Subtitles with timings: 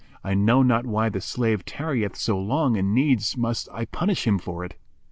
[0.23, 4.39] I know not why the slave tarrieth so long and needs must I punish him
[4.39, 4.75] for it."